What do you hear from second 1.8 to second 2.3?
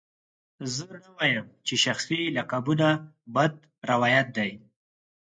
شخصي